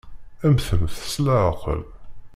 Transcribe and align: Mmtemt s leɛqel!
Mmtemt 0.51 0.95
s 1.11 1.13
leɛqel! 1.25 1.81